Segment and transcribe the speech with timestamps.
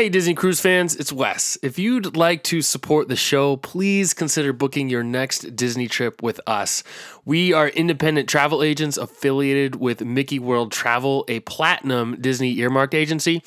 [0.00, 1.58] Hey, Disney Cruise fans, it's Wes.
[1.62, 6.40] If you'd like to support the show, please consider booking your next Disney trip with
[6.46, 6.82] us.
[7.26, 13.42] We are independent travel agents affiliated with Mickey World Travel, a platinum Disney earmarked agency.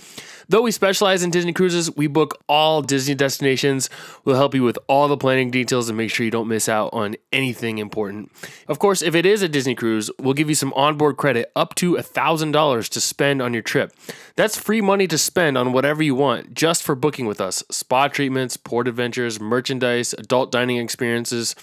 [0.53, 3.89] Though we specialize in Disney cruises, we book all Disney destinations.
[4.23, 6.91] We'll help you with all the planning details and make sure you don't miss out
[6.93, 8.31] on anything important.
[8.67, 11.73] Of course, if it is a Disney cruise, we'll give you some onboard credit up
[11.77, 13.93] to $1,000 to spend on your trip.
[14.35, 18.07] That's free money to spend on whatever you want just for booking with us spa
[18.07, 21.55] treatments, port adventures, merchandise, adult dining experiences.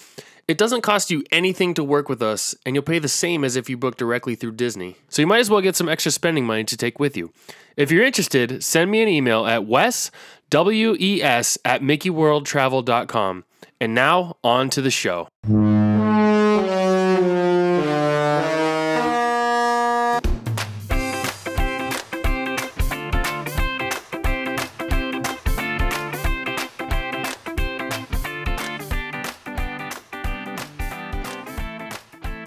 [0.49, 3.57] It doesn't cost you anything to work with us, and you'll pay the same as
[3.57, 4.97] if you book directly through Disney.
[5.09, 7.33] So you might as well get some extra spending money to take with you.
[7.77, 10.11] If you're interested, send me an email at wes,
[10.51, 13.45] W-E-S, at mickeyworldtravel.com.
[13.81, 15.29] And now, on to the show.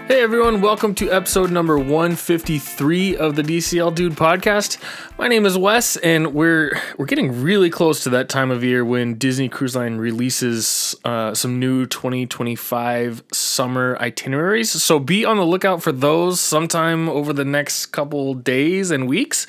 [0.05, 4.77] Hey everyone, welcome to episode number 153 of the DCL Dude podcast.
[5.17, 8.83] My name is Wes and we're we're getting really close to that time of year
[8.83, 14.71] when Disney Cruise Line releases uh, some new 2025 summer itineraries.
[14.71, 19.47] So be on the lookout for those sometime over the next couple days and weeks.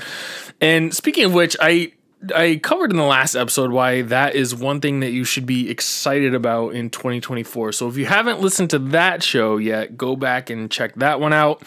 [0.61, 1.95] And speaking of which, I
[2.35, 5.71] I covered in the last episode why that is one thing that you should be
[5.71, 7.73] excited about in 2024.
[7.73, 11.33] So if you haven't listened to that show yet, go back and check that one
[11.33, 11.63] out.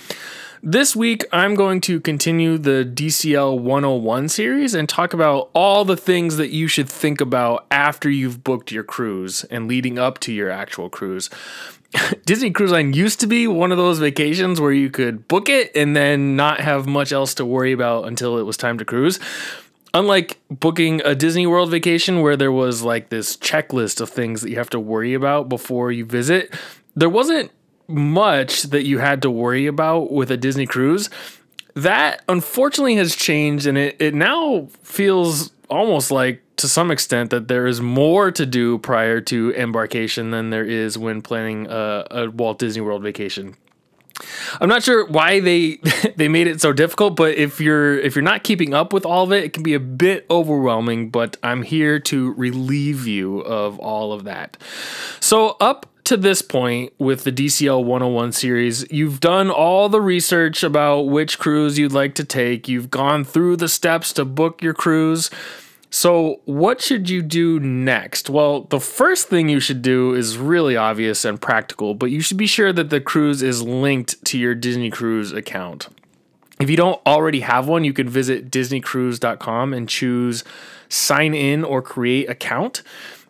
[0.63, 5.95] This week, I'm going to continue the DCL 101 series and talk about all the
[5.95, 10.33] things that you should think about after you've booked your cruise and leading up to
[10.33, 11.29] your actual cruise.
[12.25, 15.71] Disney Cruise Line used to be one of those vacations where you could book it
[15.75, 19.19] and then not have much else to worry about until it was time to cruise
[19.97, 24.49] unlike booking a Disney World vacation where there was like this checklist of things that
[24.51, 26.53] you have to worry about before you visit,
[26.95, 27.51] there wasn't
[27.87, 31.09] much that you had to worry about with a Disney cruise.
[31.73, 37.47] That unfortunately has changed and it, it now feels almost like to some extent that
[37.47, 42.29] there is more to do prior to embarkation than there is when planning a, a
[42.29, 43.55] Walt Disney World vacation.
[44.59, 45.79] I'm not sure why they
[46.15, 49.23] they made it so difficult, but if you're if you're not keeping up with all
[49.23, 53.79] of it, it can be a bit overwhelming, but I'm here to relieve you of
[53.79, 54.57] all of that.
[55.19, 60.63] So up to this point with the DCL 101 series, you've done all the research
[60.63, 62.69] about which cruise you'd like to take.
[62.69, 65.29] You've gone through the steps to book your cruise.
[65.89, 68.29] So, what should you do next?
[68.29, 72.37] Well, the first thing you should do is really obvious and practical, but you should
[72.37, 75.87] be sure that the cruise is linked to your Disney Cruise account.
[76.59, 80.43] If you don't already have one, you can visit disneycruise.com and choose
[80.89, 82.83] sign in or create account.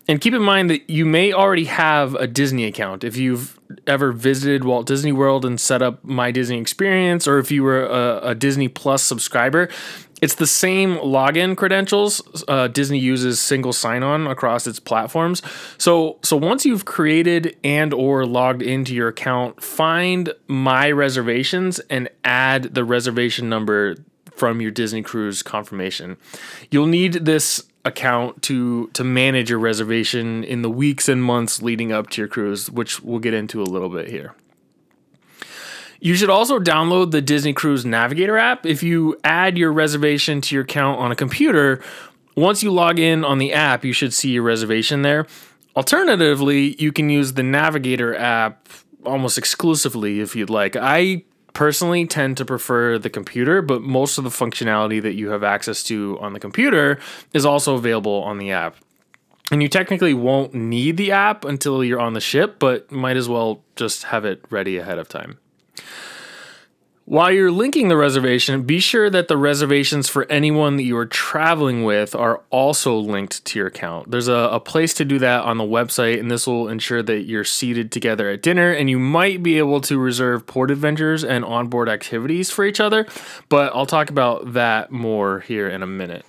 [0.08, 3.04] And keep in mind that you may already have a Disney account.
[3.04, 7.52] If you've ever visited Walt Disney World and set up My Disney Experience, or if
[7.52, 9.70] you were a, a Disney Plus subscriber,
[10.22, 12.44] it's the same login credentials.
[12.48, 15.42] Uh, Disney uses single sign-on across its platforms.
[15.78, 22.10] So, so once you've created and or logged into your account, find My Reservations and
[22.24, 23.96] add the reservation number
[24.32, 26.18] from your Disney Cruise confirmation.
[26.72, 31.92] You'll need this account to to manage your reservation in the weeks and months leading
[31.92, 34.34] up to your cruise, which we'll get into a little bit here.
[36.00, 38.66] You should also download the Disney Cruise Navigator app.
[38.66, 41.82] If you add your reservation to your account on a computer,
[42.36, 45.26] once you log in on the app, you should see your reservation there.
[45.76, 48.70] Alternatively, you can use the Navigator app
[49.06, 50.76] almost exclusively if you'd like.
[50.76, 51.24] I
[51.58, 55.82] personally tend to prefer the computer, but most of the functionality that you have access
[55.82, 57.00] to on the computer
[57.34, 58.76] is also available on the app.
[59.50, 63.28] And you technically won't need the app until you're on the ship, but might as
[63.28, 65.40] well just have it ready ahead of time.
[67.08, 71.06] While you're linking the reservation, be sure that the reservations for anyone that you are
[71.06, 74.12] traveling with are also linked to your account.
[74.12, 77.22] There's a, a, place to do that on the website, and this will ensure that
[77.22, 81.46] you're seated together at dinner, and you might be able to reserve port adventures and
[81.46, 83.08] onboard activities for each other,
[83.48, 86.26] but I'll talk about that more here in a minute.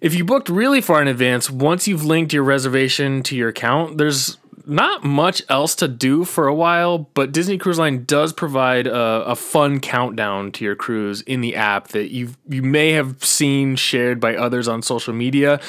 [0.00, 3.98] If you booked really far in advance, once you've linked your reservation to your account,
[3.98, 8.86] there's not much else to do for a while, but Disney Cruise Line does provide
[8.86, 13.24] a, a, fun countdown to your cruise in the app that you you may have
[13.24, 15.60] seen shared by others on social media.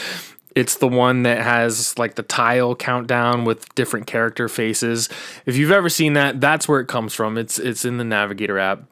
[0.55, 5.09] It's the one that has like the tile countdown with different character faces.
[5.45, 7.37] If you've ever seen that, that's where it comes from.
[7.37, 8.83] It's it's in the Navigator app.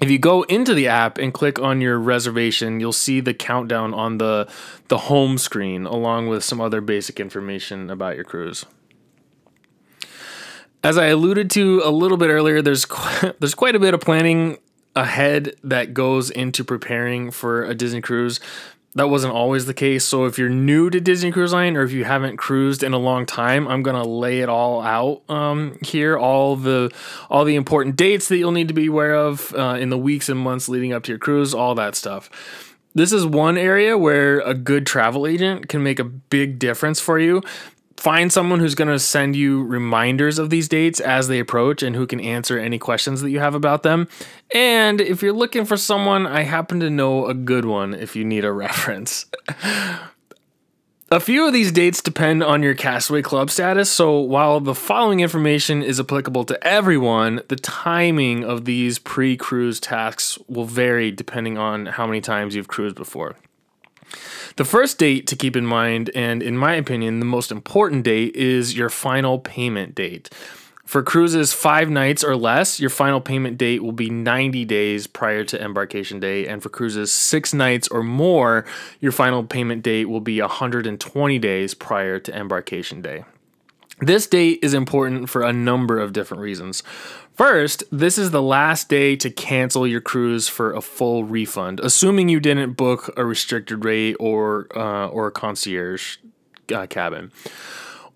[0.00, 3.94] if you go into the app and click on your reservation, you'll see the countdown
[3.94, 4.48] on the
[4.88, 8.66] the home screen along with some other basic information about your cruise.
[10.82, 14.00] As I alluded to a little bit earlier, there's quite, there's quite a bit of
[14.00, 14.58] planning
[14.96, 18.40] ahead that goes into preparing for a Disney cruise
[18.94, 20.04] that wasn't always the case.
[20.04, 22.98] So if you're new to Disney Cruise Line or if you haven't cruised in a
[22.98, 26.18] long time, I'm gonna lay it all out um, here.
[26.18, 26.90] All the
[27.28, 30.28] all the important dates that you'll need to be aware of uh, in the weeks
[30.28, 32.30] and months leading up to your cruise, all that stuff.
[32.92, 37.20] This is one area where a good travel agent can make a big difference for
[37.20, 37.42] you
[38.00, 41.94] find someone who's going to send you reminders of these dates as they approach and
[41.94, 44.08] who can answer any questions that you have about them.
[44.54, 48.24] And if you're looking for someone, I happen to know a good one if you
[48.24, 49.26] need a reference.
[51.10, 55.20] a few of these dates depend on your Castaway Club status, so while the following
[55.20, 61.58] information is applicable to everyone, the timing of these pre cruise tasks will vary depending
[61.58, 63.36] on how many times you've cruised before.
[64.56, 68.34] The first date to keep in mind, and in my opinion, the most important date,
[68.36, 70.30] is your final payment date.
[70.90, 75.44] For cruises five nights or less, your final payment date will be 90 days prior
[75.44, 76.48] to embarkation day.
[76.48, 78.66] And for cruises six nights or more,
[78.98, 83.24] your final payment date will be 120 days prior to embarkation day.
[84.00, 86.82] This date is important for a number of different reasons.
[87.40, 92.28] First, this is the last day to cancel your cruise for a full refund, assuming
[92.28, 96.18] you didn't book a restricted rate or uh, or a concierge
[96.70, 97.32] uh, cabin.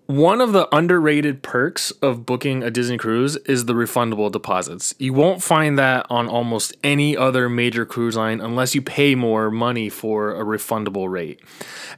[0.07, 4.93] One of the underrated perks of booking a Disney cruise is the refundable deposits.
[4.99, 9.49] You won't find that on almost any other major cruise line unless you pay more
[9.49, 11.39] money for a refundable rate.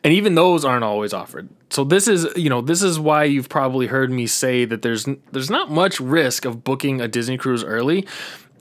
[0.06, 1.50] And even those aren't always offered.
[1.70, 5.06] So this is, you know, this is why you've probably heard me say that there's
[5.34, 8.08] there's not much risk of booking a Disney cruise early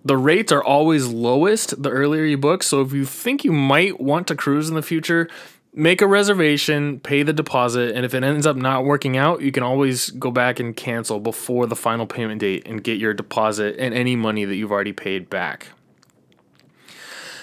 [0.07, 2.63] the rates are always lowest the earlier you book.
[2.63, 5.29] So if you think you might want to cruise in the future,
[5.77, 9.53] make a reservation, pay the deposit, and if it ends up not working out, you
[9.53, 13.77] can always go back and cancel before the final payment date and get your deposit
[13.79, 15.69] and any money that you've already paid back.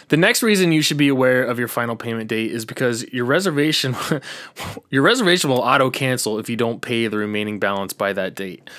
[0.09, 3.25] The next reason you should be aware of your final payment date is because your
[3.25, 3.95] reservation
[4.89, 8.69] your reservation will auto cancel if you don't pay the remaining balance by that date.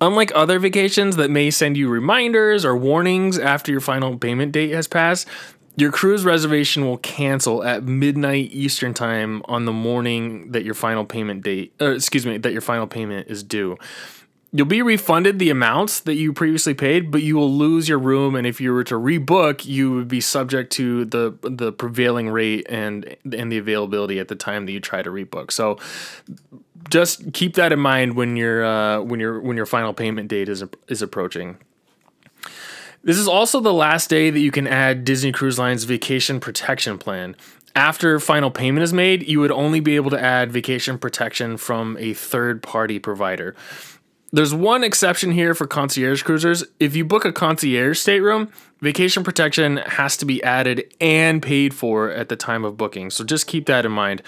[0.00, 4.70] Unlike other vacations that may send you reminders or warnings after your final payment date
[4.72, 5.26] has passed,
[5.76, 11.04] your cruise reservation will cancel at midnight Eastern time on the morning that your final
[11.04, 13.76] payment date, or excuse me, that your final payment is due.
[14.52, 18.34] You'll be refunded the amounts that you previously paid, but you will lose your room.
[18.34, 22.66] And if you were to rebook, you would be subject to the the prevailing rate
[22.70, 25.50] and and the availability at the time that you try to rebook.
[25.50, 25.78] So
[26.88, 30.48] just keep that in mind when your uh, when your when your final payment date
[30.48, 31.58] is is approaching.
[33.06, 36.98] This is also the last day that you can add Disney Cruise Line's vacation protection
[36.98, 37.36] plan.
[37.76, 41.96] After final payment is made, you would only be able to add vacation protection from
[42.00, 43.54] a third party provider.
[44.32, 46.64] There's one exception here for concierge cruisers.
[46.80, 48.50] If you book a concierge stateroom,
[48.80, 53.10] vacation protection has to be added and paid for at the time of booking.
[53.10, 54.20] So just keep that in mind.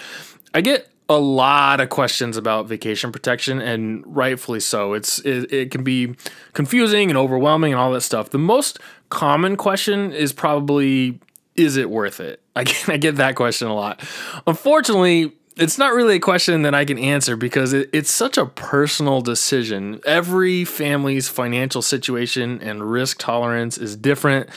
[0.53, 4.93] I get a lot of questions about vacation protection and rightfully so.
[4.93, 6.15] It's it, it, can be
[6.53, 8.29] confusing and overwhelming and all that stuff.
[8.29, 8.79] The most
[9.09, 11.19] common question is probably
[11.55, 12.41] is it worth it?
[12.55, 14.01] I get, I get that question a lot.
[14.45, 18.45] Unfortunately it's not really a question that i can answer because it, it's such a
[18.45, 19.99] personal decision.
[20.05, 24.49] Every family's financial situation and risk tolerance is different.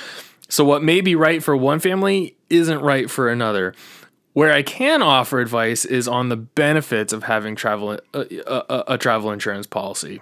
[0.48, 3.74] So what may be right for one family isn't right for another
[4.32, 8.98] where I can offer advice is on the benefits of having travel a, a, a
[8.98, 10.20] travel insurance policy.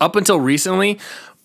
[0.00, 0.98] Up until recently,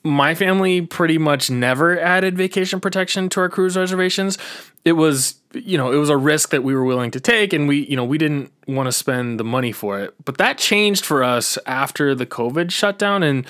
[0.04, 4.38] my family pretty much never added vacation protection to our cruise reservations.
[4.86, 7.68] It was, you know, it was a risk that we were willing to take and
[7.68, 10.14] we, you know, we didn't want to spend the money for it.
[10.24, 13.48] But that changed for us after the COVID shutdown and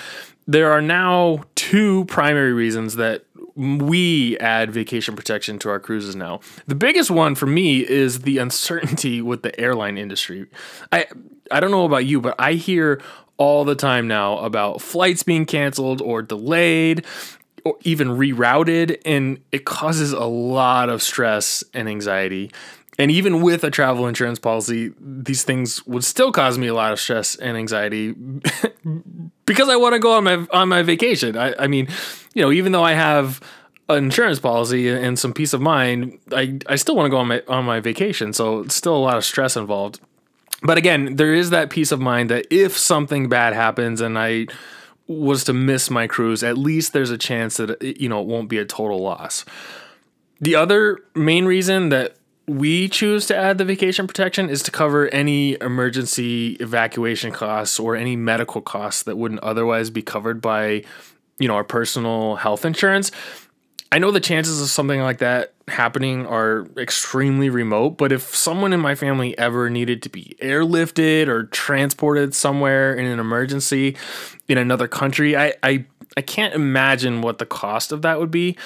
[0.48, 3.24] there are now two primary reasons that
[3.56, 6.40] we add vacation protection to our cruises now.
[6.66, 10.46] The biggest one for me is the uncertainty with the airline industry.
[10.92, 11.06] I
[11.50, 13.00] I don't know about you, but I hear
[13.38, 17.04] all the time now about flights being canceled or delayed
[17.64, 22.50] or even rerouted and it causes a lot of stress and anxiety.
[22.98, 26.92] And even with a travel insurance policy, these things would still cause me a lot
[26.92, 28.14] of stress and anxiety
[29.46, 31.36] because I want to go on my on my vacation.
[31.36, 31.88] I, I mean,
[32.34, 33.40] you know, even though I have
[33.88, 37.28] an insurance policy and some peace of mind, I, I still want to go on
[37.28, 38.32] my on my vacation.
[38.32, 40.00] So it's still a lot of stress involved.
[40.62, 44.46] But again, there is that peace of mind that if something bad happens and I
[45.06, 48.48] was to miss my cruise, at least there's a chance that you know it won't
[48.48, 49.44] be a total loss.
[50.40, 52.16] The other main reason that
[52.48, 57.96] we choose to add the vacation protection is to cover any emergency evacuation costs or
[57.96, 60.84] any medical costs that wouldn't otherwise be covered by
[61.38, 63.10] you know our personal health insurance.
[63.92, 68.72] I know the chances of something like that happening are extremely remote, but if someone
[68.72, 73.96] in my family ever needed to be airlifted or transported somewhere in an emergency
[74.48, 75.84] in another country, I, I,
[76.16, 78.56] I can't imagine what the cost of that would be.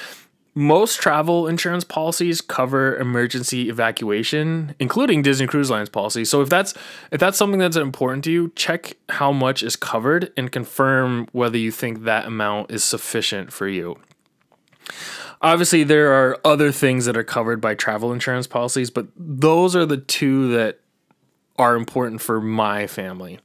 [0.54, 6.25] Most travel insurance policies cover emergency evacuation, including Disney Cruise Lines policy.
[6.25, 6.75] So if that's
[7.12, 11.57] if that's something that's important to you, check how much is covered and confirm whether
[11.57, 13.97] you think that amount is sufficient for you.
[15.42, 19.87] Obviously, there are other things that are covered by travel insurance policies, but those are
[19.87, 20.80] the two that
[21.59, 23.38] are important for my family.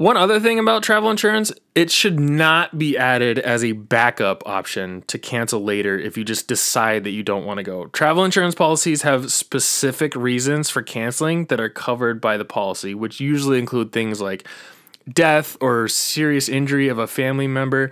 [0.00, 5.02] One other thing about travel insurance, it should not be added as a backup option
[5.08, 7.84] to cancel later if you just decide that you don't want to go.
[7.88, 13.20] Travel insurance policies have specific reasons for canceling that are covered by the policy, which
[13.20, 14.48] usually include things like
[15.06, 17.90] death or serious injury of a family member,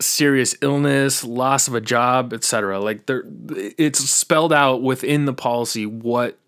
[0.00, 2.80] serious illness, loss of a job, etc.
[2.80, 3.24] Like there
[3.76, 6.38] it's spelled out within the policy what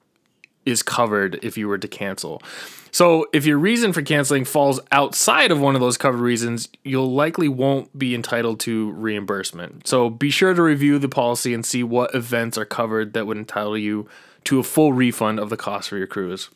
[0.69, 2.43] is covered if you were to cancel.
[2.91, 7.13] So if your reason for canceling falls outside of one of those covered reasons, you'll
[7.13, 9.87] likely won't be entitled to reimbursement.
[9.87, 13.37] So be sure to review the policy and see what events are covered that would
[13.37, 14.09] entitle you
[14.45, 16.49] to a full refund of the cost for your cruise.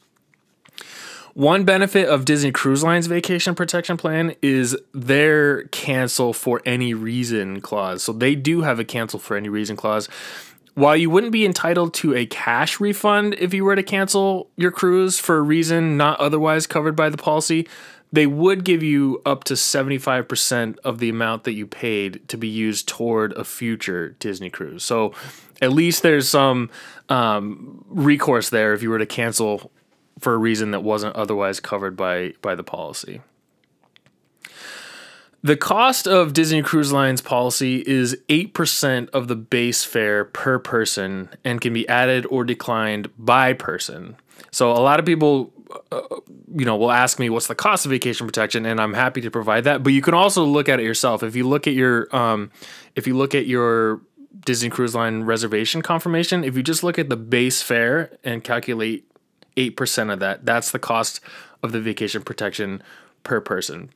[1.34, 7.62] One benefit of Disney Cruise Line's vacation protection plan is their cancel for any reason
[7.62, 8.02] clause.
[8.02, 10.10] So they do have a cancel for any reason clause.
[10.74, 14.70] While you wouldn't be entitled to a cash refund if you were to cancel your
[14.70, 17.68] cruise for a reason not otherwise covered by the policy,
[18.10, 22.48] they would give you up to 75% of the amount that you paid to be
[22.48, 24.84] used toward a future Disney cruise.
[24.84, 25.12] So
[25.60, 26.70] at least there's some
[27.08, 29.70] um, recourse there if you were to cancel
[30.18, 33.20] for a reason that wasn't otherwise covered by by the policy.
[35.44, 41.30] The cost of Disney Cruise Line's policy is 8% of the base fare per person
[41.44, 44.16] and can be added or declined by person.
[44.52, 45.52] So a lot of people
[45.90, 46.02] uh,
[46.54, 49.30] you know will ask me what's the cost of vacation protection and I'm happy to
[49.30, 51.22] provide that, but you can also look at it yourself.
[51.22, 52.52] If you look at your um,
[52.94, 54.00] if you look at your
[54.44, 59.08] Disney Cruise Line reservation confirmation, if you just look at the base fare and calculate
[59.56, 60.44] 8% of that.
[60.44, 61.20] That's the cost
[61.62, 62.82] of the vacation protection
[63.22, 63.90] per person.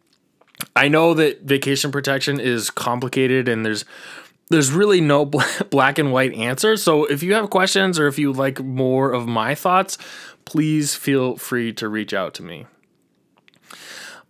[0.75, 3.85] I know that vacation protection is complicated and there's
[4.49, 5.25] there's really no
[5.71, 6.77] black and white answer.
[6.77, 9.99] So if you have questions or if you would like more of my thoughts,
[10.45, 12.67] please feel free to reach out to me.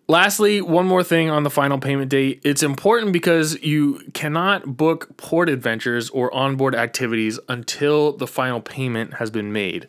[0.08, 2.40] Lastly, one more thing on the final payment date.
[2.44, 9.14] It's important because you cannot book port adventures or onboard activities until the final payment
[9.14, 9.88] has been made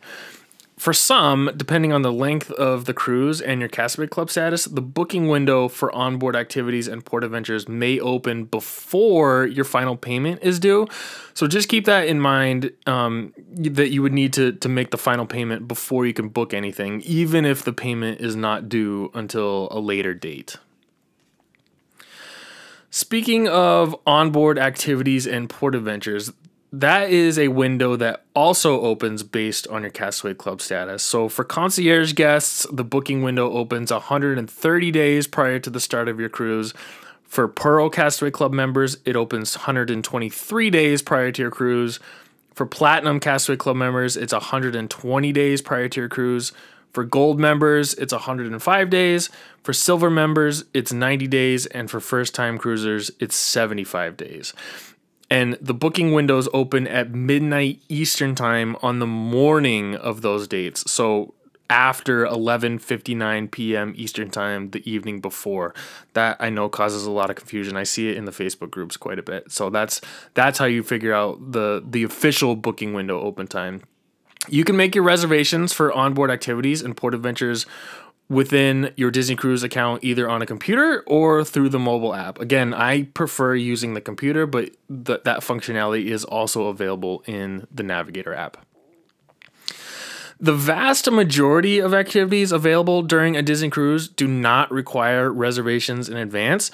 [0.78, 4.82] for some, depending on the length of the cruise and your Castaway Club status, the
[4.82, 10.60] booking window for onboard activities and port adventures may open before your final payment is
[10.60, 10.88] due.
[11.34, 15.00] So just keep that in mind um, that you would need to, to make the
[15.00, 19.70] final payment before you can book anything, even if the payment is not due until
[19.72, 20.58] a later date.
[22.92, 26.32] Speaking of onboard activities and port adventures,
[26.72, 31.02] that is a window that also opens based on your Castaway Club status.
[31.02, 36.20] So for concierge guests, the booking window opens 130 days prior to the start of
[36.20, 36.74] your cruise.
[37.24, 42.00] For Pearl Castaway Club members, it opens 123 days prior to your cruise.
[42.54, 46.52] For Platinum Castaway Club members, it's 120 days prior to your cruise.
[46.92, 49.30] For gold members, it's 105 days.
[49.64, 51.66] For silver members, it's 90 days.
[51.68, 54.54] And for first time cruisers, it's 75 days
[55.30, 60.90] and the booking windows open at midnight Eastern time on the morning of those dates.
[60.90, 61.34] So
[61.70, 63.94] after 11:59 p.m.
[63.96, 65.74] Eastern time the evening before.
[66.14, 67.76] That I know causes a lot of confusion.
[67.76, 69.52] I see it in the Facebook groups quite a bit.
[69.52, 70.02] So that's
[70.34, 73.82] that's how you figure out the the official booking window open time.
[74.50, 77.66] You can make your reservations for onboard activities and port adventures
[78.30, 82.40] within your Disney Cruise account either on a computer or through the mobile app.
[82.40, 87.84] Again, I prefer using the computer, but th- that functionality is also available in the
[87.84, 88.58] Navigator app.
[90.40, 96.18] The vast majority of activities available during a Disney cruise do not require reservations in
[96.18, 96.70] advance.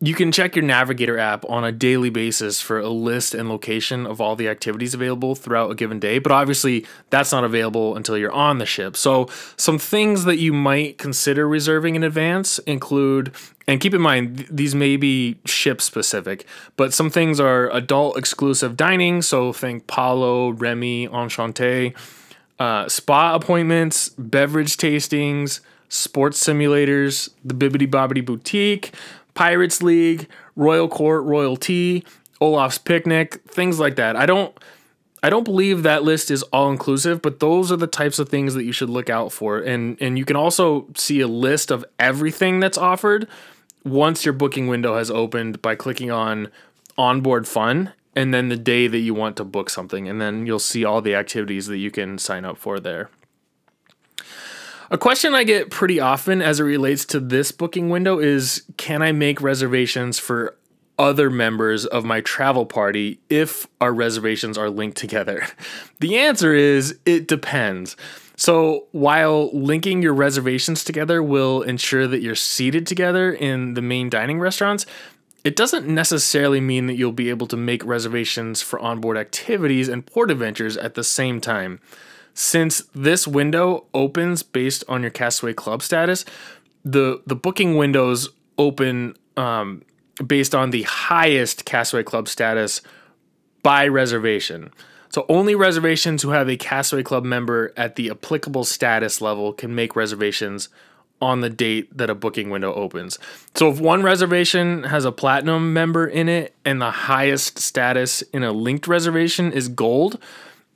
[0.00, 4.06] You can check your Navigator app on a daily basis for a list and location
[4.06, 8.16] of all the activities available throughout a given day, but obviously that's not available until
[8.16, 8.96] you're on the ship.
[8.96, 13.34] So, some things that you might consider reserving in advance include,
[13.66, 18.16] and keep in mind, th- these may be ship specific, but some things are adult
[18.16, 19.20] exclusive dining.
[19.20, 21.92] So, think Palo, Remy, Enchanté,
[22.60, 28.92] uh, spa appointments, beverage tastings, sports simulators, the Bibbidi Bobbidi Boutique
[29.38, 30.26] Pirates League,
[30.56, 32.02] Royal Court, Royal Tea,
[32.40, 34.16] Olaf's Picnic, things like that.
[34.16, 34.52] I don't
[35.22, 38.54] I don't believe that list is all inclusive, but those are the types of things
[38.54, 39.58] that you should look out for.
[39.58, 43.28] And and you can also see a list of everything that's offered
[43.84, 46.48] once your booking window has opened by clicking on
[46.96, 50.58] onboard fun and then the day that you want to book something and then you'll
[50.58, 53.08] see all the activities that you can sign up for there.
[54.90, 59.02] A question I get pretty often as it relates to this booking window is can
[59.02, 60.56] I make reservations for
[60.98, 65.46] other members of my travel party if our reservations are linked together?
[66.00, 67.96] The answer is it depends.
[68.36, 74.08] So, while linking your reservations together will ensure that you're seated together in the main
[74.08, 74.86] dining restaurants,
[75.42, 80.06] it doesn't necessarily mean that you'll be able to make reservations for onboard activities and
[80.06, 81.80] port adventures at the same time.
[82.38, 86.24] Since this window opens based on your Castaway Club status,
[86.84, 89.82] the the booking windows open um,
[90.24, 92.80] based on the highest Castaway Club status
[93.64, 94.70] by reservation.
[95.08, 99.74] So only reservations who have a Castaway Club member at the applicable status level can
[99.74, 100.68] make reservations
[101.20, 103.18] on the date that a booking window opens.
[103.56, 108.44] So if one reservation has a platinum member in it and the highest status in
[108.44, 110.20] a linked reservation is gold,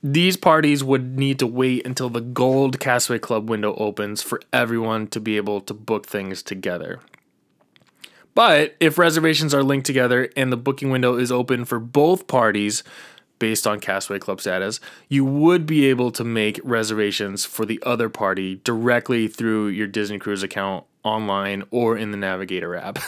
[0.02, 5.06] these parties would need to wait until the gold Castaway Club window opens for everyone
[5.08, 7.00] to be able to book things together.
[8.34, 12.82] But if reservations are linked together and the booking window is open for both parties
[13.38, 18.08] based on Castaway Club status, you would be able to make reservations for the other
[18.08, 22.98] party directly through your Disney Cruise account online or in the Navigator app.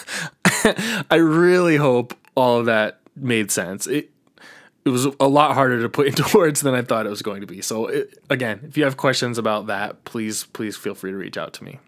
[1.10, 3.86] I really hope all of that made sense.
[3.86, 4.10] It,
[4.84, 7.40] it was a lot harder to put into words than I thought it was going
[7.40, 7.62] to be.
[7.62, 11.36] So it, again, if you have questions about that, please please feel free to reach
[11.36, 11.78] out to me.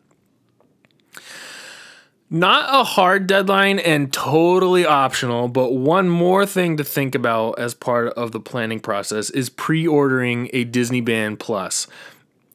[2.28, 7.72] Not a hard deadline and totally optional, but one more thing to think about as
[7.72, 11.86] part of the planning process is pre-ordering a Disney Band Plus.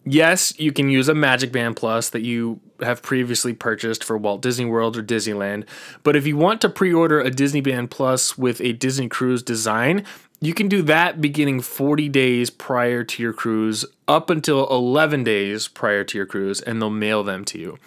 [0.03, 4.41] Yes, you can use a Magic Band Plus that you have previously purchased for Walt
[4.41, 5.65] Disney World or Disneyland,
[6.03, 10.05] but if you want to pre-order a Disney Band Plus with a Disney Cruise design,
[10.43, 15.67] you can do that beginning 40 days prior to your cruise up until 11 days
[15.67, 17.77] prior to your cruise, and they'll mail them to you.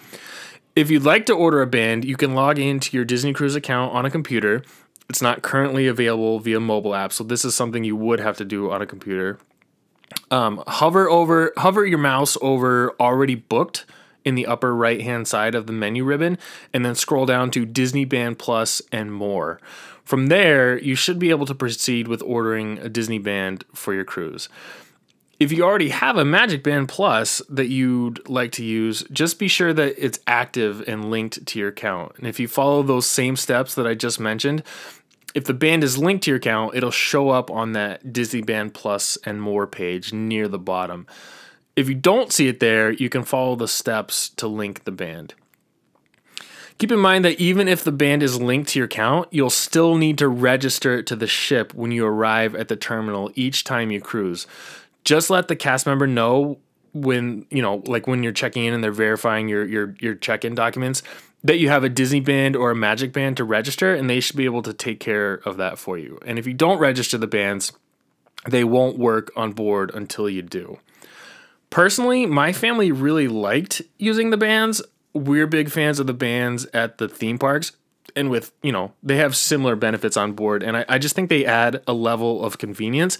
[0.73, 3.93] If you'd like to order a band, you can log into your Disney Cruise account
[3.93, 4.63] on a computer.
[5.09, 8.45] It's not currently available via mobile app, so this is something you would have to
[8.45, 9.37] do on a computer.
[10.31, 13.85] Um, hover over, hover your mouse over already booked
[14.25, 16.37] in the upper right hand side of the menu ribbon,
[16.73, 19.61] and then scroll down to Disney Band Plus and more.
[20.03, 24.03] From there, you should be able to proceed with ordering a Disney band for your
[24.03, 24.49] cruise.
[25.39, 29.49] If you already have a Magic Band Plus that you'd like to use, just be
[29.49, 32.13] sure that it's active and linked to your account.
[32.17, 34.63] And if you follow those same steps that I just mentioned,
[35.33, 38.73] if the band is linked to your account, it'll show up on that Disney Band
[38.73, 41.05] Plus and more page near the bottom.
[41.75, 45.33] If you don't see it there, you can follow the steps to link the band.
[46.77, 49.95] Keep in mind that even if the band is linked to your account, you'll still
[49.95, 53.91] need to register it to the ship when you arrive at the terminal each time
[53.91, 54.45] you cruise.
[55.05, 56.59] Just let the cast member know
[56.93, 60.55] when, you know, like when you're checking in and they're verifying your your your check-in
[60.55, 61.03] documents
[61.43, 64.35] that you have a Disney band or a Magic band to register and they should
[64.35, 66.19] be able to take care of that for you.
[66.25, 67.71] And if you don't register the bands,
[68.49, 70.79] they won't work on board until you do.
[71.75, 74.81] Personally, my family really liked using the bands.
[75.13, 77.73] We're big fans of the bands at the theme parks
[78.15, 81.27] and with you know they have similar benefits on board and I, I, just think
[81.29, 83.17] they add a level of convenience.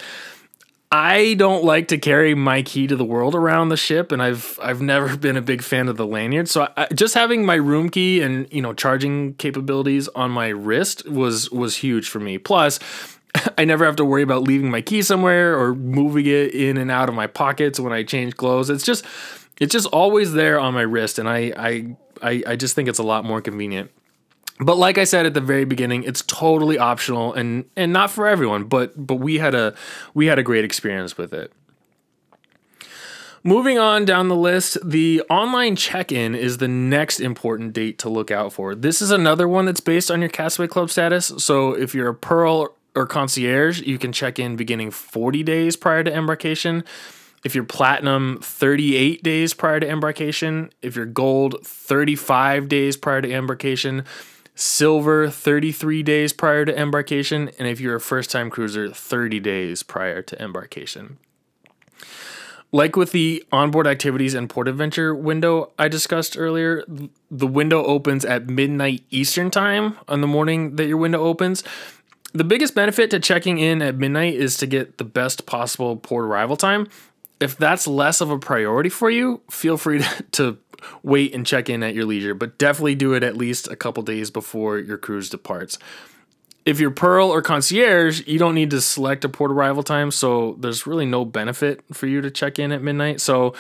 [0.89, 4.57] I don't like to carry my key to the world around the ship and i've
[4.61, 7.89] i've never been a big fan of the lanyard so I, just having my room
[7.89, 12.37] key and you know charging capabilities on my wrist was was huge for me.
[12.37, 12.79] Plus
[13.57, 16.91] I never have to worry about leaving my key somewhere or moving it in and
[16.91, 18.69] out of my pockets when I change clothes.
[18.69, 19.05] It's just
[19.59, 22.99] it's just always there on my wrist, and I, I I I just think it's
[22.99, 23.91] a lot more convenient.
[24.59, 28.27] But like I said at the very beginning, it's totally optional and and not for
[28.27, 28.65] everyone.
[28.65, 29.75] But but we had a
[30.13, 31.51] we had a great experience with it.
[33.43, 38.09] Moving on down the list, the online check in is the next important date to
[38.09, 38.73] look out for.
[38.73, 41.31] This is another one that's based on your Castaway Club status.
[41.37, 46.03] So if you're a Pearl or concierge, you can check in beginning 40 days prior
[46.03, 46.83] to embarkation.
[47.43, 50.71] If you're platinum, 38 days prior to embarkation.
[50.81, 54.03] If you're gold, 35 days prior to embarkation.
[54.55, 57.51] Silver, 33 days prior to embarkation.
[57.59, 61.19] And if you're a first time cruiser, 30 days prior to embarkation.
[62.71, 66.83] Like with the onboard activities and port adventure window I discussed earlier,
[67.31, 71.63] the window opens at midnight Eastern time on the morning that your window opens.
[72.35, 76.25] The biggest benefit to checking in at midnight is to get the best possible port
[76.25, 76.89] arrival time.
[77.39, 80.57] If that's less of a priority for you, feel free to, to
[81.01, 84.03] wait and check in at your leisure, but definitely do it at least a couple
[84.03, 85.77] days before your cruise departs
[86.65, 90.55] if you're Pearl or Concierge, you don't need to select a port arrival time, so
[90.59, 93.21] there's really no benefit for you to check in at midnight.
[93.21, 93.53] So,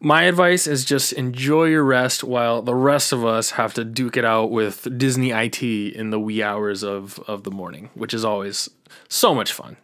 [0.00, 4.16] my advice is just enjoy your rest while the rest of us have to duke
[4.16, 8.24] it out with Disney IT in the wee hours of, of the morning, which is
[8.24, 8.70] always
[9.08, 9.76] so much fun.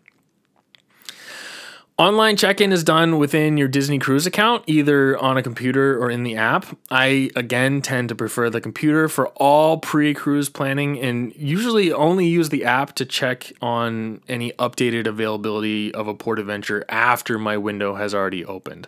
[1.99, 6.09] Online check in is done within your Disney Cruise account, either on a computer or
[6.13, 6.65] in the app.
[6.93, 12.25] I, again, tend to prefer the computer for all pre cruise planning and usually only
[12.25, 17.57] use the app to check on any updated availability of a port adventure after my
[17.57, 18.87] window has already opened.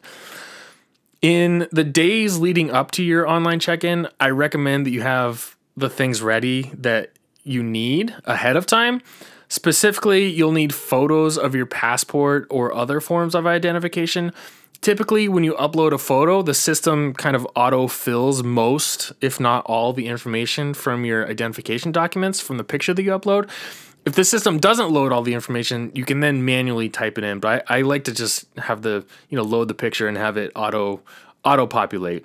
[1.21, 5.57] In the days leading up to your online check in, I recommend that you have
[5.77, 7.11] the things ready that
[7.43, 9.03] you need ahead of time
[9.51, 14.33] Specifically, you'll need photos of your passport or other forms of identification.
[14.81, 19.67] Typically, when you upload a photo, the system kind of auto fills most, if not
[19.67, 23.51] all, the information from your identification documents from the picture that you upload.
[24.07, 27.41] If the system doesn't load all the information, you can then manually type it in.
[27.41, 30.37] But I, I like to just have the, you know, load the picture and have
[30.37, 31.03] it auto
[31.45, 32.25] auto populate.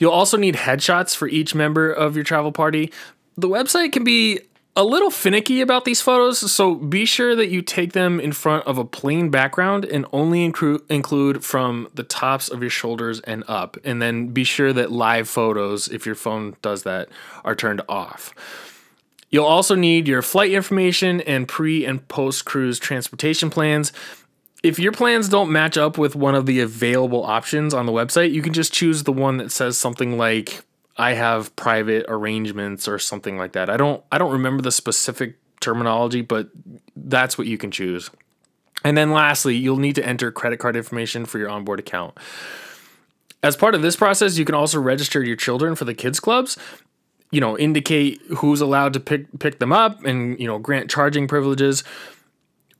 [0.00, 2.92] You'll also need headshots for each member of your travel party.
[3.36, 4.40] The website can be
[4.74, 8.66] a little finicky about these photos, so be sure that you take them in front
[8.66, 13.44] of a plain background and only include include from the tops of your shoulders and
[13.48, 13.76] up.
[13.84, 17.10] And then be sure that live photos, if your phone does that,
[17.44, 18.34] are turned off.
[19.30, 23.92] You'll also need your flight information and pre and post cruise transportation plans.
[24.62, 28.32] If your plans don't match up with one of the available options on the website,
[28.32, 30.62] you can just choose the one that says something like
[30.96, 33.70] I have private arrangements or something like that.
[33.70, 36.50] I don't I don't remember the specific terminology, but
[36.96, 38.10] that's what you can choose.
[38.84, 42.18] And then lastly, you'll need to enter credit card information for your onboard account.
[43.42, 46.56] As part of this process, you can also register your children for the kids clubs.
[47.30, 51.26] You know, indicate who's allowed to pick pick them up and, you know, grant charging
[51.26, 51.82] privileges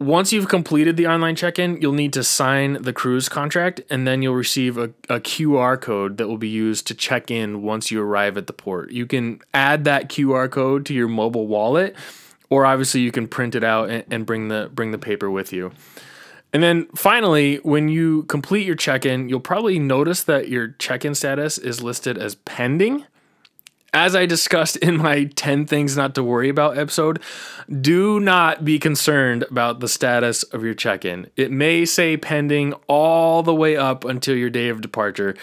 [0.03, 4.23] once you've completed the online check-in, you'll need to sign the cruise contract and then
[4.23, 8.03] you'll receive a, a, QR code that will be used to check in once you
[8.03, 8.91] arrive at the port.
[8.91, 11.97] You can add that QR code to your mobile wallet
[12.51, 15.53] or obviously you can print it out and, and bring the bring the paper with
[15.53, 15.73] you.
[16.53, 21.57] And then finally, when you complete your check-in, you'll probably notice that your check-in status
[21.57, 23.07] is listed as pending
[23.95, 27.21] as I discussed in my 10 things not to worry about episode,
[27.81, 31.29] do not be concerned about the status of your check in.
[31.37, 35.35] It may say pending all the way up until your day of departure.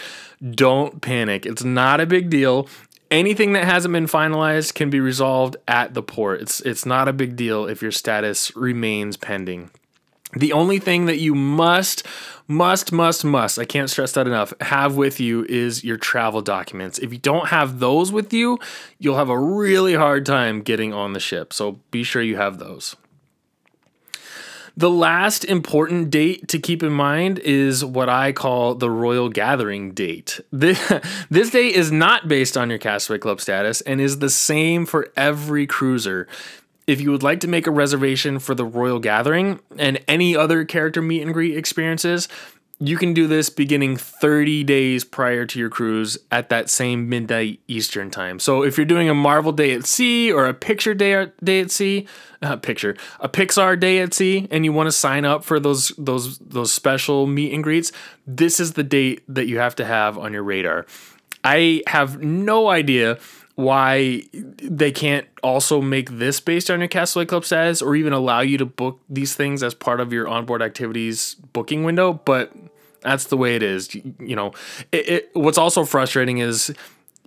[0.52, 2.68] Don't panic, it's not a big deal.
[3.12, 6.42] Anything that hasn't been finalized can be resolved at the port.
[6.42, 9.72] It's, it's not a big deal if your status remains pending.
[10.34, 12.06] The only thing that you must,
[12.48, 17.00] must, must, must, I can't stress that enough, have with you is your travel documents.
[17.00, 18.60] If you don't have those with you,
[19.00, 21.52] you'll have a really hard time getting on the ship.
[21.52, 22.96] So be sure you have those.
[24.78, 29.92] The last important date to keep in mind is what I call the Royal Gathering
[29.92, 30.40] date.
[30.52, 30.80] This,
[31.30, 35.12] this date is not based on your Castaway Club status and is the same for
[35.18, 36.28] every cruiser.
[36.90, 40.66] If you would like to make a reservation for the Royal Gathering and any other
[40.66, 42.28] character meet and greet experiences,
[42.80, 47.60] you can do this beginning 30 days prior to your cruise at that same midnight
[47.68, 48.40] Eastern time.
[48.40, 51.60] So if you're doing a Marvel Day at Sea or a Picture Day at, day
[51.60, 52.08] at Sea,
[52.42, 55.90] uh, picture a Pixar Day at Sea, and you want to sign up for those
[55.96, 57.92] those those special meet and greets,
[58.26, 60.88] this is the date that you have to have on your radar.
[61.44, 63.20] I have no idea
[63.60, 68.40] why they can't also make this based on your Castaway Club status or even allow
[68.40, 72.54] you to book these things as part of your onboard activities booking window, but
[73.02, 73.94] that's the way it is.
[73.94, 74.54] You know,
[74.94, 76.74] it, it, what's also frustrating is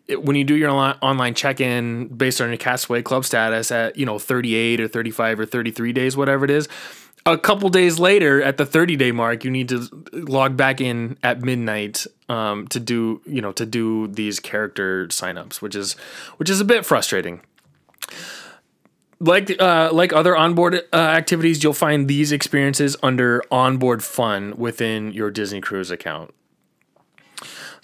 [0.09, 4.07] it, when you do your online check-in based on your Castaway Club status at, you
[4.07, 6.67] know, 38 or 35 or 33 days, whatever it is,
[7.25, 11.17] a couple days later, at the 30 day mark, you need to log back in
[11.23, 15.95] at midnight um, to do you know to do these character signups, which is
[16.39, 17.41] which is a bit frustrating.
[19.21, 25.13] Like uh, like other onboard uh, activities, you'll find these experiences under onboard fun within
[25.13, 26.35] your Disney Cruise account.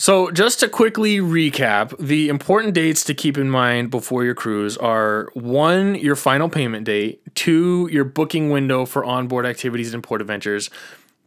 [0.01, 4.77] So, just to quickly recap, the important dates to keep in mind before your cruise
[4.77, 10.21] are one, your final payment date, two, your booking window for onboard activities and port
[10.21, 10.71] adventures,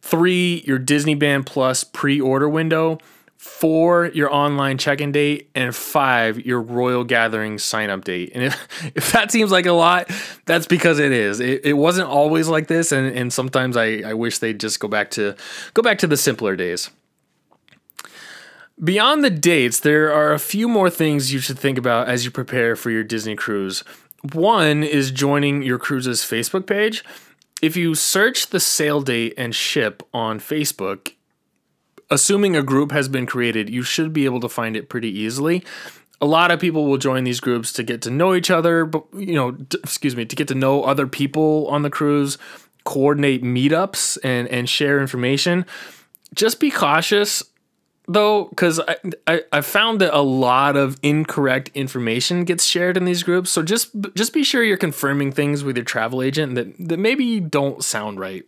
[0.00, 2.96] three, your Disney Band Plus pre order window,
[3.36, 8.32] four, your online check in date, and five, your Royal Gathering sign up date.
[8.34, 10.10] And if, if that seems like a lot,
[10.46, 11.40] that's because it is.
[11.40, 14.88] It, it wasn't always like this, and, and sometimes I, I wish they'd just go
[14.88, 15.36] back to
[15.74, 16.88] go back to the simpler days.
[18.82, 22.32] Beyond the dates, there are a few more things you should think about as you
[22.32, 23.84] prepare for your Disney cruise.
[24.32, 27.04] One is joining your cruise's Facebook page.
[27.60, 31.12] If you search the sail date and ship on Facebook,
[32.10, 35.62] assuming a group has been created, you should be able to find it pretty easily.
[36.20, 39.04] A lot of people will join these groups to get to know each other, but
[39.14, 42.36] you know, excuse me, to get to know other people on the cruise,
[42.82, 45.66] coordinate meetups and and share information.
[46.34, 47.44] Just be cautious
[48.08, 53.04] though because I, I i found that a lot of incorrect information gets shared in
[53.04, 53.50] these groups.
[53.50, 57.40] So just just be sure you're confirming things with your travel agent that that maybe
[57.40, 58.44] don't sound right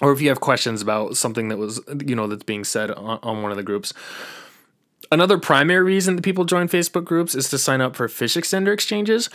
[0.00, 3.18] or if you have questions about something that was you know that's being said on,
[3.22, 3.92] on one of the groups.
[5.10, 8.72] Another primary reason that people join facebook groups is to sign up for fish extender
[8.72, 9.28] exchanges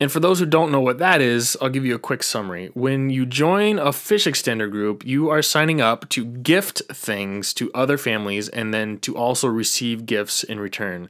[0.00, 2.70] and for those who don't know what that is, I'll give you a quick summary.
[2.74, 7.72] When you join a fish extender group, you are signing up to gift things to
[7.72, 11.08] other families and then to also receive gifts in return.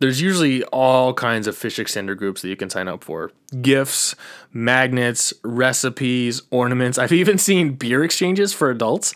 [0.00, 4.14] There's usually all kinds of fish extender groups that you can sign up for gifts,
[4.52, 6.98] magnets, recipes, ornaments.
[6.98, 9.14] I've even seen beer exchanges for adults.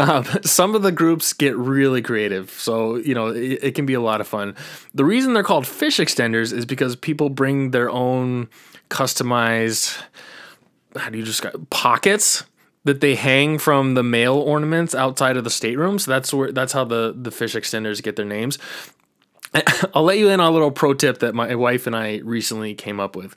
[0.00, 3.94] Um, some of the groups get really creative, so you know it, it, can be
[3.94, 4.56] a lot of fun.
[4.94, 8.48] The reason they're called fish extenders is because people bring their own
[8.88, 10.02] customized,
[10.96, 12.44] how do you describe pockets
[12.84, 16.06] that they hang from the mail ornaments outside of the staterooms.
[16.06, 18.58] That's where that's how the the fish extenders get their names.
[19.94, 22.74] I'll let you in on a little pro tip that my wife and I recently
[22.74, 23.34] came up with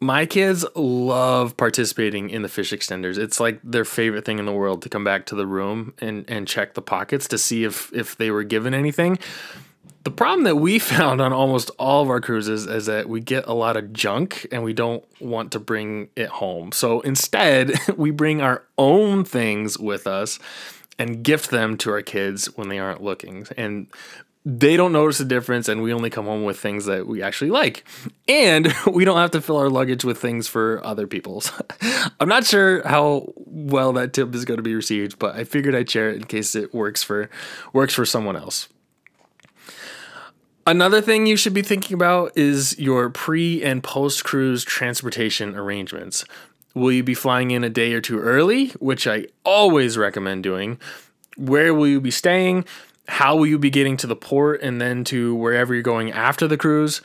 [0.00, 3.18] my kids love participating in the fish extenders.
[3.18, 6.24] It's like their favorite thing in the world to come back to the room and,
[6.28, 9.18] and check the pockets to see if if they were given anything.
[10.04, 13.46] The problem that we found on almost all of our cruises is that we get
[13.46, 16.72] a lot of junk and we don't want to bring it home.
[16.72, 20.38] So instead, we bring our own things with us
[20.98, 23.46] and gift them to our kids when they aren't looking.
[23.56, 23.86] And
[24.44, 27.50] they don't notice the difference and we only come home with things that we actually
[27.50, 27.84] like
[28.26, 31.52] and we don't have to fill our luggage with things for other people's
[32.20, 35.74] i'm not sure how well that tip is going to be received but i figured
[35.74, 37.28] i'd share it in case it works for
[37.72, 38.68] works for someone else
[40.66, 46.24] Another thing you should be thinking about is your pre and post cruise transportation arrangements.
[46.74, 50.78] Will you be flying in a day or two early, which I always recommend doing?
[51.36, 52.66] Where will you be staying?
[53.10, 56.46] How will you be getting to the port and then to wherever you're going after
[56.46, 57.02] the cruise?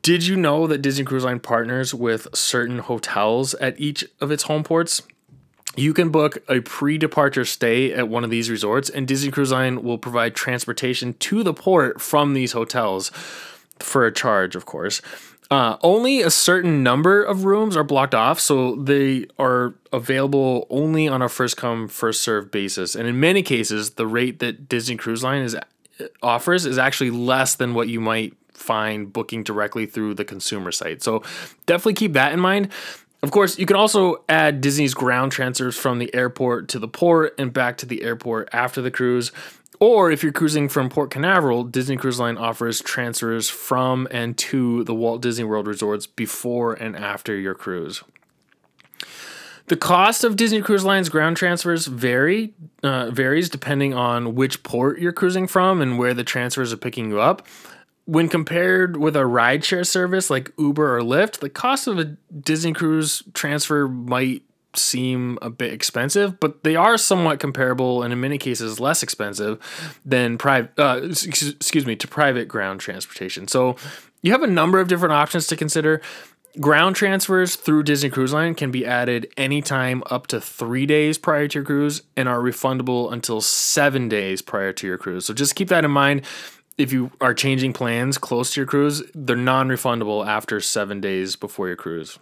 [0.00, 4.44] Did you know that Disney Cruise Line partners with certain hotels at each of its
[4.44, 5.02] home ports?
[5.76, 9.52] You can book a pre departure stay at one of these resorts, and Disney Cruise
[9.52, 13.10] Line will provide transportation to the port from these hotels
[13.78, 15.02] for a charge, of course.
[15.50, 21.08] Uh, only a certain number of rooms are blocked off, so they are available only
[21.08, 22.94] on a first come first serve basis.
[22.94, 25.56] And in many cases, the rate that Disney Cruise Line is
[26.22, 31.02] offers is actually less than what you might find booking directly through the consumer site.
[31.02, 31.22] So
[31.66, 32.68] definitely keep that in mind.
[33.22, 37.34] Of course, you can also add Disney's ground transfers from the airport to the port
[37.38, 39.30] and back to the airport after the cruise.
[39.80, 44.84] Or if you're cruising from Port Canaveral, Disney Cruise Line offers transfers from and to
[44.84, 48.02] the Walt Disney World resorts before and after your cruise.
[49.68, 54.98] The cost of Disney Cruise Line's ground transfers vary uh, varies depending on which port
[54.98, 57.46] you're cruising from and where the transfers are picking you up.
[58.04, 62.72] When compared with a rideshare service like Uber or Lyft, the cost of a Disney
[62.72, 64.42] Cruise transfer might
[64.74, 69.58] seem a bit expensive, but they are somewhat comparable and in many cases less expensive
[70.04, 73.48] than private uh, excuse me to private ground transportation.
[73.48, 73.76] So
[74.22, 76.00] you have a number of different options to consider.
[76.58, 81.46] Ground transfers through Disney Cruise Line can be added anytime up to three days prior
[81.46, 85.26] to your cruise and are refundable until seven days prior to your cruise.
[85.26, 86.22] So just keep that in mind.
[86.76, 91.36] If you are changing plans close to your cruise, they're non refundable after seven days
[91.36, 92.18] before your cruise.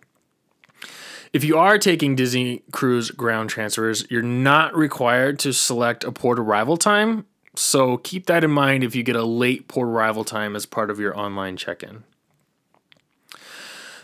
[1.33, 6.39] If you are taking Disney Cruise ground transfers, you're not required to select a port
[6.39, 7.27] arrival time.
[7.55, 10.91] So keep that in mind if you get a late port arrival time as part
[10.91, 12.05] of your online check in.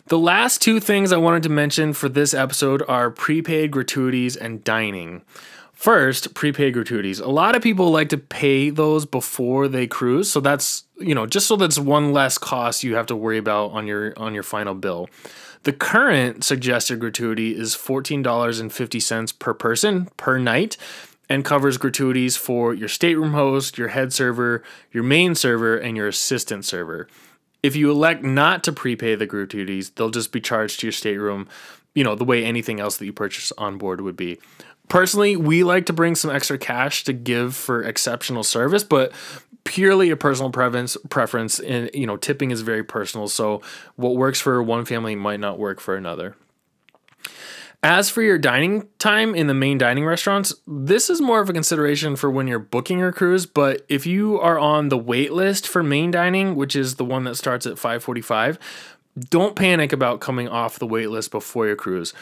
[0.08, 4.62] The last two things I wanted to mention for this episode are prepaid gratuities and
[4.62, 5.22] dining.
[5.74, 7.18] First, prepaid gratuities.
[7.18, 11.26] A lot of people like to pay those before they cruise, so that's, you know,
[11.26, 14.44] just so that's one less cost you have to worry about on your on your
[14.44, 15.08] final bill.
[15.64, 20.76] The current suggested gratuity is $14.50 per person per night
[21.28, 26.08] and covers gratuities for your stateroom host, your head server, your main server, and your
[26.08, 27.08] assistant server.
[27.62, 31.48] If you elect not to prepay the gratuities, they'll just be charged to your stateroom,
[31.94, 34.38] you know, the way anything else that you purchase on board would be.
[34.88, 39.12] Personally, we like to bring some extra cash to give for exceptional service, but
[39.64, 43.28] purely a personal preference preference and you know tipping is very personal.
[43.28, 43.62] So
[43.96, 46.36] what works for one family might not work for another.
[47.82, 51.52] As for your dining time in the main dining restaurants, this is more of a
[51.52, 55.68] consideration for when you're booking your cruise, but if you are on the wait list
[55.68, 58.58] for main dining, which is the one that starts at 5:45,
[59.28, 62.14] don't panic about coming off the wait list before your cruise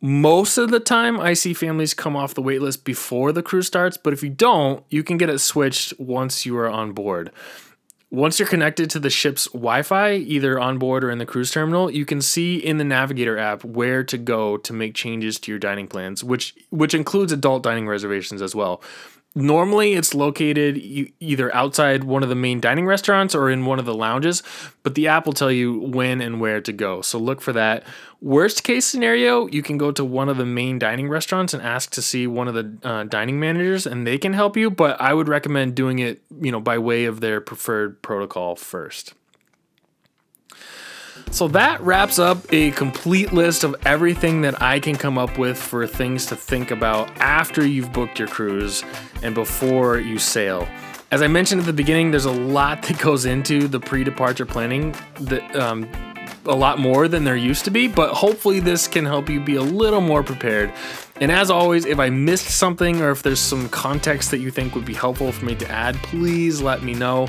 [0.00, 3.96] most of the time I see families come off the waitlist before the cruise starts,
[3.96, 7.32] but if you don't, you can get it switched once you are on board.
[8.10, 11.50] Once you're connected to the ship's Wi Fi, either on board or in the cruise
[11.50, 15.52] terminal, you can see in the Navigator app where to go to make changes to
[15.52, 18.80] your dining plans, which, which includes adult dining reservations as well.
[19.34, 20.78] Normally, it's located
[21.20, 24.42] either outside one of the main dining restaurants or in one of the lounges,
[24.82, 27.02] but the app will tell you when and where to go.
[27.02, 27.84] So look for that.
[28.20, 31.90] Worst case scenario, you can go to one of the main dining restaurants and ask
[31.92, 34.70] to see one of the uh, dining managers, and they can help you.
[34.70, 39.14] But I would recommend doing it, you know, by way of their preferred protocol first.
[41.30, 45.58] So that wraps up a complete list of everything that I can come up with
[45.58, 48.82] for things to think about after you've booked your cruise
[49.22, 50.66] and before you sail.
[51.10, 54.46] As I mentioned at the beginning, there's a lot that goes into the pre departure
[54.46, 55.88] planning, that, um,
[56.46, 59.56] a lot more than there used to be, but hopefully this can help you be
[59.56, 60.72] a little more prepared.
[61.20, 64.74] And as always, if I missed something or if there's some context that you think
[64.74, 67.28] would be helpful for me to add, please let me know.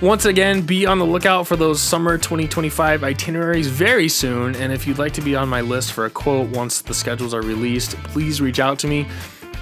[0.00, 4.54] Once again, be on the lookout for those summer 2025 itineraries very soon.
[4.54, 7.34] And if you'd like to be on my list for a quote once the schedules
[7.34, 9.08] are released, please reach out to me.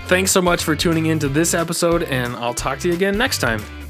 [0.08, 3.16] Thanks so much for tuning in to this episode, and I'll talk to you again
[3.16, 3.85] next time.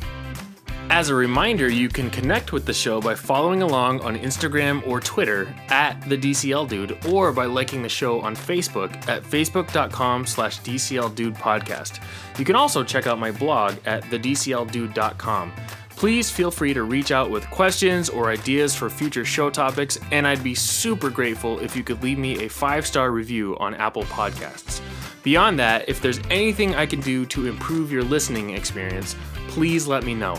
[0.88, 5.00] As a reminder, you can connect with the show by following along on Instagram or
[5.00, 10.60] Twitter at the DCL Dude, or by liking the show on Facebook at facebook.com slash
[10.60, 12.00] DCL Dude Podcast.
[12.38, 15.52] You can also check out my blog at thedcldude.com.
[15.90, 20.26] Please feel free to reach out with questions or ideas for future show topics, and
[20.26, 24.04] I'd be super grateful if you could leave me a five star review on Apple
[24.04, 24.80] Podcasts.
[25.24, 29.16] Beyond that, if there's anything I can do to improve your listening experience,
[29.48, 30.38] please let me know.